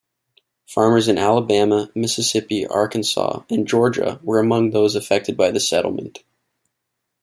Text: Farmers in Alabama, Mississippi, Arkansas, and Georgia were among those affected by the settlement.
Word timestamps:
Farmers 0.65 1.07
in 1.07 1.19
Alabama, 1.19 1.91
Mississippi, 1.93 2.65
Arkansas, 2.65 3.43
and 3.51 3.67
Georgia 3.67 4.19
were 4.23 4.39
among 4.39 4.71
those 4.71 4.95
affected 4.95 5.37
by 5.37 5.51
the 5.51 5.59
settlement. 5.59 6.23